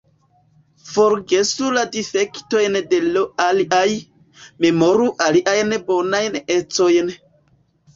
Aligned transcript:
Forgesu 0.93 1.67
la 1.75 1.83
difektojn 1.97 2.79
de 2.95 3.03
l' 3.11 3.25
aliaj, 3.47 3.85
memoru 4.67 5.11
iliajn 5.31 5.81
bonajn 5.95 6.45
ecojn. 6.61 7.19